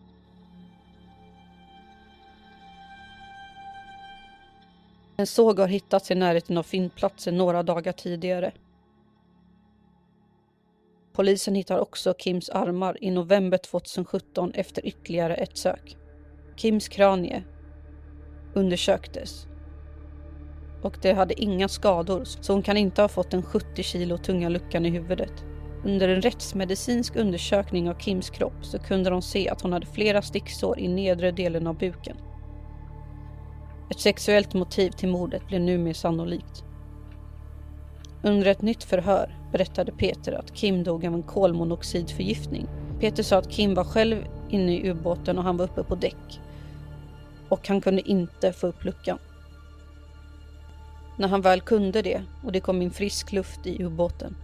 En 5.18 5.28
såg 5.28 5.60
har 5.60 5.68
hittats 5.68 6.12
i 6.12 6.15
närheten 6.15 6.58
av 6.58 6.63
fyndplatsen 6.63 7.38
några 7.38 7.63
dagar 7.63 7.91
tidigare. 7.91 8.52
Polisen 11.15 11.56
hittar 11.56 11.80
också 11.80 12.13
Kims 12.17 12.49
armar 12.49 13.04
i 13.04 13.12
november 13.12 13.58
2017 13.58 14.51
efter 14.51 14.86
ytterligare 14.86 15.36
ett 15.36 15.58
sök. 15.58 15.97
Kims 16.56 16.88
kranie 16.88 17.43
undersöktes 18.54 19.47
och 20.82 20.97
det 21.01 21.13
hade 21.13 21.41
inga 21.41 21.67
skador 21.67 22.23
så 22.23 22.54
hon 22.54 22.62
kan 22.62 22.78
inte 22.78 23.01
ha 23.01 23.10
fått 23.10 23.32
den 23.32 23.43
70 23.43 23.84
kilo 23.84 24.17
tunga 24.17 24.49
luckan 24.49 24.86
i 24.86 24.89
huvudet. 24.89 25.34
Under 25.86 26.10
en 26.10 26.21
rättsmedicinsk 26.21 27.15
undersökning 27.15 27.89
av 27.89 27.99
Kims 27.99 28.30
kropp 28.30 28.65
så 28.65 28.80
kunde 28.80 29.10
de 29.10 29.21
se 29.21 29.49
att 29.49 29.62
hon 29.62 29.73
hade 29.73 29.86
flera 29.86 30.21
sticksår 30.21 30.80
i 30.80 30.88
nedre 30.88 31.32
delen 31.32 31.67
av 31.67 31.78
buken. 31.78 32.17
Ett 33.91 33.99
sexuellt 33.99 34.54
motiv 34.54 34.91
till 34.91 35.10
mordet 35.10 35.47
blev 35.47 35.62
nu 35.62 35.78
mer 35.78 35.93
sannolikt. 35.93 36.63
Under 38.26 38.48
ett 38.48 38.62
nytt 38.62 38.84
förhör 38.84 39.36
berättade 39.52 39.92
Peter 39.92 40.32
att 40.32 40.56
Kim 40.56 40.84
dog 40.84 41.06
av 41.06 41.14
en 41.14 41.24
kolmonoxidförgiftning. 41.24 42.68
Peter 43.00 43.24
sa 43.24 43.38
att 43.38 43.52
Kim 43.52 43.74
var 43.74 43.84
själv 43.84 44.26
inne 44.50 44.76
i 44.76 44.90
ubåten 44.90 45.38
och 45.38 45.44
han 45.44 45.58
var 45.58 45.66
uppe 45.66 45.84
på 45.84 45.96
däck 45.96 46.40
och 47.50 47.68
han 47.68 47.82
kunde 47.82 48.10
inte 48.10 48.54
få 48.54 48.68
upp 48.68 48.84
luckan. 48.84 49.18
När 51.18 51.28
han 51.28 51.42
väl 51.42 51.62
kunde 51.62 52.02
det 52.02 52.24
och 52.44 52.52
det 52.52 52.60
kom 52.60 52.82
in 52.82 52.92
frisk 52.92 53.32
luft 53.32 53.68
i 53.68 53.84
ubåten. 53.84 54.36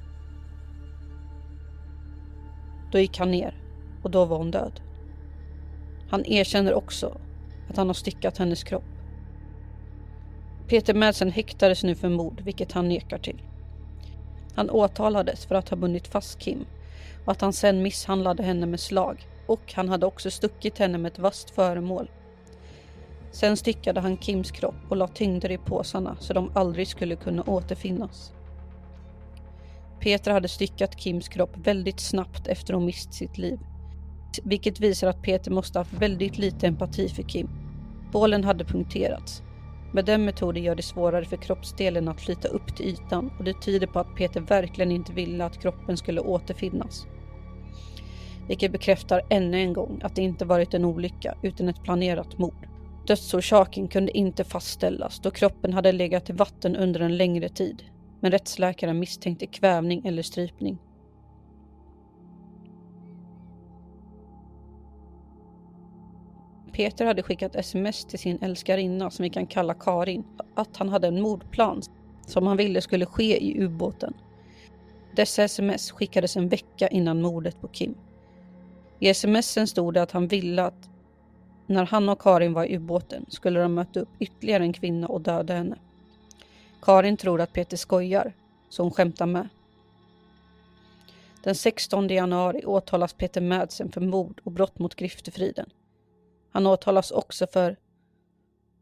Då 2.92 3.00
gick 3.00 3.20
han 3.20 3.32
ner 3.32 3.56
och 4.04 4.12
då 4.12 4.26
var 4.26 4.38
hon 4.38 4.52
död. 4.52 4.82
Han 6.10 6.26
erkänner 6.26 6.74
också 6.74 7.18
att 7.70 7.78
han 7.78 7.88
har 7.88 7.94
styckat 7.94 8.38
hennes 8.38 8.64
kropp. 8.64 8.84
Peter 10.68 10.94
Madsen 10.94 11.32
häktades 11.32 11.84
nu 11.84 11.96
för 11.96 12.10
mord, 12.10 12.42
vilket 12.42 12.72
han 12.72 12.90
nekar 12.90 13.18
till. 13.18 13.42
Han 14.56 14.70
åtalades 14.70 15.46
för 15.46 15.56
att 15.56 15.70
ha 15.70 15.78
bundit 15.78 16.08
fast 16.08 16.40
Kim 16.40 16.66
och 17.26 17.32
att 17.32 17.42
han 17.42 17.54
sen 17.54 17.82
misshandlade 17.82 18.44
henne 18.44 18.66
med 18.66 18.80
slag 18.80 19.28
och 19.48 19.74
han 19.74 19.90
hade 19.90 20.06
också 20.06 20.32
stuckit 20.32 20.78
henne 20.78 20.98
med 20.98 21.12
ett 21.12 21.20
vasst 21.20 21.50
föremål 21.50 22.10
Sen 23.32 23.58
styckade 23.58 24.00
han 24.00 24.18
Kims 24.18 24.52
kropp 24.52 24.76
och 24.90 24.98
la 24.98 25.08
tyngder 25.08 25.52
i 25.52 25.58
påsarna 25.58 26.18
så 26.20 26.34
de 26.34 26.52
aldrig 26.56 26.88
skulle 26.88 27.16
kunna 27.16 27.44
återfinnas. 27.44 28.34
Peter 30.00 30.32
hade 30.32 30.48
styckat 30.48 31.00
Kims 31.00 31.28
kropp 31.28 31.58
väldigt 31.64 32.00
snabbt 32.00 32.48
efter 32.48 32.74
hon 32.74 32.86
mist 32.86 33.14
sitt 33.14 33.38
liv. 33.38 33.60
Vilket 34.44 34.80
visar 34.80 35.08
att 35.08 35.22
Peter 35.22 35.52
måste 35.52 35.80
haft 35.80 35.94
väldigt 35.94 36.38
lite 36.38 36.68
empati 36.68 37.10
för 37.10 37.24
Kim. 37.24 37.50
Bålen 38.12 38.44
hade 38.44 38.66
punkterats. 38.66 39.44
Med 39.94 40.06
den 40.06 40.26
metoden 40.26 40.64
gör 40.64 40.76
det 40.76 40.82
svårare 40.82 41.26
för 41.26 41.38
kroppsdelen 41.38 42.08
att 42.08 42.22
flyta 42.22 42.48
upp 42.48 42.76
till 42.76 42.86
ytan 42.86 43.32
och 43.38 43.44
det 43.44 43.62
tyder 43.62 43.88
på 43.88 44.00
att 44.00 44.16
Peter 44.16 44.42
verkligen 44.42 44.92
inte 44.92 45.14
ville 45.14 45.46
att 45.46 45.62
kroppen 45.62 45.98
skulle 45.98 46.22
återfinnas. 46.22 47.08
Vilket 48.48 48.72
bekräftar 48.72 49.22
ännu 49.30 49.58
en 49.58 49.74
gång 49.74 50.00
att 50.04 50.16
det 50.16 50.22
inte 50.22 50.46
varit 50.46 50.74
en 50.74 50.86
olycka 50.86 51.38
utan 51.42 51.70
ett 51.70 51.84
planerat 51.84 52.38
mord. 52.38 52.68
Dödsorsaken 53.08 53.88
kunde 53.88 54.18
inte 54.18 54.44
fastställas 54.44 55.20
då 55.20 55.32
kroppen 55.32 55.74
hade 55.74 55.92
legat 55.92 56.30
i 56.30 56.34
vatten 56.34 56.76
under 56.76 57.00
en 57.00 57.18
längre 57.18 57.50
tid, 57.50 57.84
men 58.20 58.32
rättsläkaren 58.32 59.00
misstänkte 59.00 59.46
kvävning 59.46 60.06
eller 60.06 60.24
strypning. 60.24 60.78
Peter 66.74 67.06
hade 67.06 67.24
skickat 67.24 67.56
sms 67.56 68.06
till 68.06 68.20
sin 68.20 68.38
älskarinna 68.42 69.12
som 69.12 69.24
vi 69.24 69.30
kan 69.30 69.48
kalla 69.48 69.74
Karin 69.74 70.24
att 70.56 70.78
han 70.78 70.90
hade 70.90 71.08
en 71.08 71.22
mordplan 71.22 71.82
som 72.28 72.48
han 72.48 72.58
ville 72.58 72.82
skulle 72.82 73.06
ske 73.06 73.44
i 73.44 73.64
ubåten. 73.64 74.14
Dessa 75.16 75.44
sms 75.44 75.92
skickades 75.92 76.38
en 76.38 76.50
vecka 76.50 76.88
innan 76.88 77.22
mordet 77.22 77.62
på 77.62 77.68
Kim. 77.68 77.96
I 79.00 79.14
smsen 79.14 79.68
stod 79.68 79.94
det 79.94 80.02
att 80.02 80.12
han 80.12 80.28
ville 80.28 80.64
att 80.64 80.90
när 81.68 81.86
han 81.86 82.10
och 82.10 82.22
Karin 82.22 82.54
var 82.54 82.66
i 82.66 82.76
ubåten 82.76 83.26
skulle 83.30 83.60
de 83.60 83.74
möta 83.74 84.00
upp 84.00 84.10
ytterligare 84.20 84.64
en 84.64 84.74
kvinna 84.74 85.08
och 85.08 85.22
döda 85.22 85.54
henne. 85.54 85.78
Karin 86.82 87.18
tror 87.18 87.42
att 87.42 87.54
Peter 87.54 87.78
skojar, 87.78 88.34
så 88.70 88.84
hon 88.84 88.92
skämtar 88.92 89.26
med. 89.26 89.48
Den 91.44 91.56
16 91.56 92.08
januari 92.08 92.66
åtalas 92.66 93.14
Peter 93.14 93.42
Madsen 93.42 93.92
för 93.92 94.02
mord 94.02 94.42
och 94.44 94.52
brott 94.52 94.80
mot 94.80 94.96
griftefriden. 94.96 95.70
Han 96.52 96.68
åtalas 96.68 97.12
också 97.12 97.48
för 97.48 97.76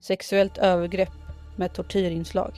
sexuellt 0.01 0.57
övergrepp 0.57 1.13
med 1.55 1.73
tortyrinslag. 1.73 2.53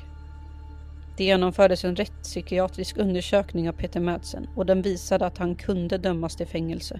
Det 1.18 1.24
genomfördes 1.24 1.84
en 1.84 1.96
rättspsykiatrisk 1.96 2.98
undersökning 2.98 3.70
av 3.70 3.74
Peter 3.74 4.00
Madsen 4.00 4.48
och 4.56 4.66
den 4.66 4.82
visade 4.82 5.26
att 5.26 5.38
han 5.38 5.56
kunde 5.56 5.98
dömas 5.98 6.36
till 6.36 6.48
fängelse. 6.48 7.00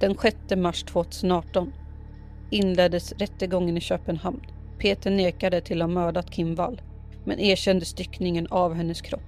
Den 0.00 0.16
6 0.22 0.36
mars 0.56 0.84
2018 0.84 1.72
inleddes 2.50 3.12
rättegången 3.12 3.76
i 3.76 3.80
Köpenhamn. 3.80 4.46
Peter 4.78 5.10
nekade 5.10 5.60
till 5.60 5.82
att 5.82 5.88
ha 5.88 5.94
mördat 5.94 6.30
Kim 6.30 6.54
Wall, 6.54 6.82
men 7.24 7.38
erkände 7.38 7.84
styckningen 7.84 8.46
av 8.50 8.74
hennes 8.74 9.00
kropp. 9.00 9.20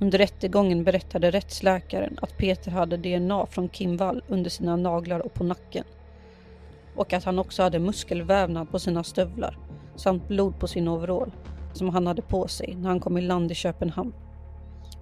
Under 0.00 0.18
rättegången 0.18 0.84
berättade 0.84 1.30
rättsläkaren 1.30 2.18
att 2.22 2.38
Peter 2.38 2.70
hade 2.70 2.96
DNA 2.96 3.46
från 3.46 3.68
Kim 3.68 3.96
Wall 3.96 4.22
under 4.28 4.50
sina 4.50 4.76
naglar 4.76 5.20
och 5.20 5.34
på 5.34 5.44
nacken. 5.44 5.84
Och 6.96 7.12
att 7.12 7.24
han 7.24 7.38
också 7.38 7.62
hade 7.62 7.78
muskelvävnad 7.78 8.70
på 8.70 8.78
sina 8.78 9.04
stövlar 9.04 9.58
samt 9.96 10.28
blod 10.28 10.58
på 10.58 10.66
sin 10.66 10.88
overall 10.88 11.32
som 11.72 11.88
han 11.88 12.06
hade 12.06 12.22
på 12.22 12.48
sig 12.48 12.76
när 12.80 12.88
han 12.88 13.00
kom 13.00 13.18
i 13.18 13.20
land 13.20 13.52
i 13.52 13.54
Köpenhamn. 13.54 14.12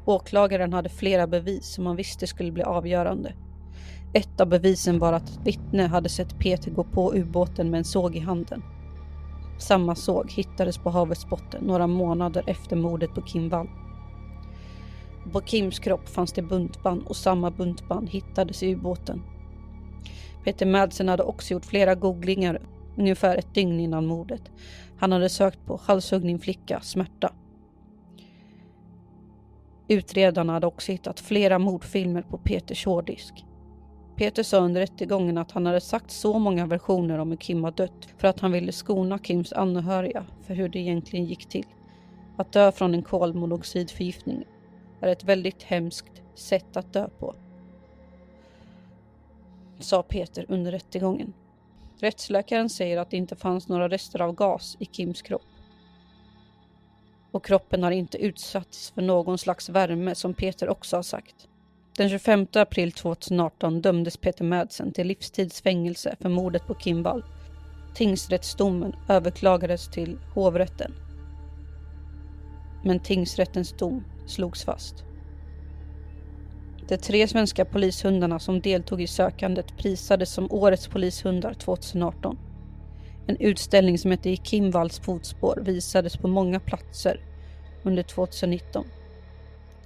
Åklagaren 0.04 0.72
hade 0.72 0.88
flera 0.88 1.26
bevis 1.26 1.74
som 1.74 1.86
han 1.86 1.96
visste 1.96 2.26
skulle 2.26 2.52
bli 2.52 2.62
avgörande. 2.62 3.34
Ett 4.14 4.40
av 4.40 4.46
bevisen 4.48 4.98
var 4.98 5.12
att 5.12 5.28
ett 5.28 5.40
vittne 5.44 5.86
hade 5.86 6.08
sett 6.08 6.38
Peter 6.38 6.70
gå 6.70 6.84
på 6.84 7.14
ubåten 7.14 7.70
med 7.70 7.78
en 7.78 7.84
såg 7.84 8.16
i 8.16 8.18
handen. 8.18 8.62
Samma 9.58 9.94
såg 9.94 10.32
hittades 10.32 10.78
på 10.78 10.90
havets 10.90 11.26
botten 11.26 11.64
några 11.64 11.86
månader 11.86 12.44
efter 12.46 12.76
mordet 12.76 13.14
på 13.14 13.22
Kim 13.22 13.48
Wall. 13.48 13.68
På 15.32 15.40
Kims 15.40 15.78
kropp 15.78 16.08
fanns 16.08 16.32
det 16.32 16.42
buntband 16.42 17.02
och 17.06 17.16
samma 17.16 17.50
buntband 17.50 18.08
hittades 18.10 18.62
i 18.62 18.72
ubåten. 18.72 19.22
Peter 20.44 20.66
Madsen 20.66 21.08
hade 21.08 21.22
också 21.22 21.54
gjort 21.54 21.64
flera 21.64 21.94
googlingar 21.94 22.60
ungefär 22.96 23.36
ett 23.36 23.54
dygn 23.54 23.80
innan 23.80 24.06
mordet. 24.06 24.42
Han 24.98 25.12
hade 25.12 25.28
sökt 25.28 25.66
på 25.66 25.80
halshuggning 25.84 26.38
flicka, 26.38 26.80
smärta. 26.80 27.32
Utredarna 29.88 30.52
hade 30.52 30.66
också 30.66 30.92
hittat 30.92 31.20
flera 31.20 31.58
mordfilmer 31.58 32.22
på 32.22 32.38
Peters 32.38 32.86
hårddisk. 32.86 33.44
Peter 34.16 34.42
sa 34.42 34.58
under 34.58 34.80
rättegången 34.80 35.38
att 35.38 35.52
han 35.52 35.66
hade 35.66 35.80
sagt 35.80 36.10
så 36.10 36.38
många 36.38 36.66
versioner 36.66 37.18
om 37.18 37.30
hur 37.30 37.36
Kim 37.36 37.64
har 37.64 37.70
dött 37.70 38.08
för 38.18 38.28
att 38.28 38.40
han 38.40 38.52
ville 38.52 38.72
skona 38.72 39.18
Kims 39.18 39.52
anhöriga 39.52 40.24
för 40.42 40.54
hur 40.54 40.68
det 40.68 40.78
egentligen 40.78 41.24
gick 41.24 41.48
till. 41.48 41.66
Att 42.36 42.52
dö 42.52 42.72
från 42.72 42.94
en 42.94 43.02
kolmonoxidförgiftning 43.02 44.44
är 45.00 45.08
ett 45.08 45.24
väldigt 45.24 45.62
hemskt 45.62 46.22
sätt 46.34 46.76
att 46.76 46.92
dö 46.92 47.08
på. 47.18 47.34
Sa 49.82 50.02
Peter 50.02 50.46
under 50.48 50.72
rättegången. 50.72 51.32
Rättsläkaren 51.98 52.68
säger 52.68 52.98
att 52.98 53.10
det 53.10 53.16
inte 53.16 53.36
fanns 53.36 53.68
några 53.68 53.88
rester 53.88 54.22
av 54.22 54.34
gas 54.34 54.76
i 54.80 54.86
Kims 54.86 55.22
kropp. 55.22 55.42
Och 57.30 57.44
kroppen 57.44 57.82
har 57.82 57.90
inte 57.90 58.18
utsatts 58.18 58.90
för 58.90 59.02
någon 59.02 59.38
slags 59.38 59.68
värme 59.68 60.14
som 60.14 60.34
Peter 60.34 60.68
också 60.68 60.96
har 60.96 61.02
sagt. 61.02 61.48
Den 61.96 62.08
25 62.08 62.46
april 62.52 62.92
2018 62.92 63.80
dömdes 63.80 64.16
Peter 64.16 64.44
Madsen 64.44 64.92
till 64.92 65.06
livstidsfängelse 65.06 66.16
för 66.20 66.28
mordet 66.28 66.66
på 66.66 66.74
Kim 66.74 67.02
Wall. 67.02 67.24
Tingsrättsdomen 67.94 68.96
överklagades 69.08 69.90
till 69.90 70.18
hovrätten. 70.34 70.94
Men 72.84 73.00
tingsrättens 73.00 73.72
dom 73.72 74.04
slogs 74.26 74.64
fast. 74.64 75.04
De 76.92 76.98
tre 76.98 77.28
svenska 77.28 77.64
polishundarna 77.64 78.38
som 78.38 78.60
deltog 78.60 79.02
i 79.02 79.06
sökandet 79.06 79.76
prisades 79.76 80.30
som 80.30 80.52
årets 80.52 80.88
polishundar 80.88 81.54
2018. 81.54 82.38
En 83.26 83.36
utställning 83.36 83.98
som 83.98 84.10
hette 84.10 84.30
I 84.30 84.36
Kim 84.36 84.70
Walls 84.70 85.00
fotspår 85.00 85.58
visades 85.62 86.16
på 86.16 86.28
många 86.28 86.60
platser 86.60 87.20
under 87.82 88.02
2019. 88.02 88.84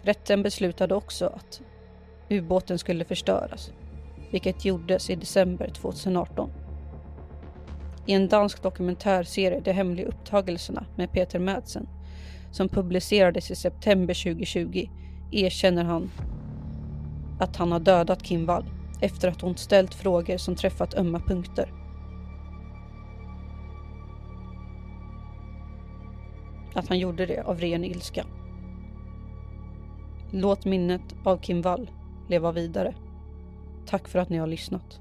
Rätten 0.02 0.42
beslutade 0.42 0.94
också 0.94 1.26
att 1.26 1.60
ubåten 2.30 2.78
skulle 2.78 3.04
förstöras, 3.04 3.70
vilket 4.30 4.64
gjordes 4.64 5.10
i 5.10 5.14
december 5.14 5.68
2018. 5.68 6.50
I 8.06 8.12
en 8.12 8.28
dansk 8.28 8.62
dokumentärserie 8.62 9.60
De 9.60 9.72
hemliga 9.72 10.06
upptagelserna 10.06 10.86
med 10.96 11.12
Peter 11.12 11.38
Madsen 11.38 11.88
som 12.52 12.68
publicerades 12.68 13.50
i 13.50 13.56
september 13.56 14.14
2020 14.14 14.88
erkänner 15.32 15.84
han 15.84 16.10
att 17.38 17.56
han 17.56 17.72
har 17.72 17.80
dödat 17.80 18.22
Kim 18.22 18.46
Wall 18.46 18.64
efter 19.00 19.28
att 19.28 19.40
hon 19.40 19.56
ställt 19.56 19.94
frågor 19.94 20.36
som 20.36 20.56
träffat 20.56 20.94
ömma 20.94 21.20
punkter. 21.20 21.72
Att 26.74 26.88
han 26.88 26.98
gjorde 26.98 27.26
det 27.26 27.42
av 27.42 27.60
ren 27.60 27.84
ilska. 27.84 28.24
Låt 30.30 30.64
minnet 30.64 31.14
av 31.24 31.36
Kim 31.36 31.62
Wall 31.62 31.90
leva 32.28 32.52
vidare. 32.52 32.94
Tack 33.86 34.08
för 34.08 34.18
att 34.18 34.28
ni 34.28 34.36
har 34.38 34.46
lyssnat. 34.46 35.00